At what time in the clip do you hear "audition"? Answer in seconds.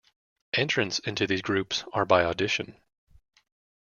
2.23-2.75